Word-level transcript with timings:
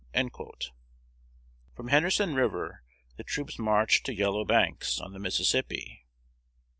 From 1.75 1.89
Henderson 1.89 2.33
River 2.33 2.81
the 3.17 3.23
troops 3.23 3.59
marched 3.59 4.03
to 4.07 4.15
Yellow 4.15 4.43
Banks, 4.43 4.99
on 4.99 5.13
the 5.13 5.19
Mississippi. 5.19 6.07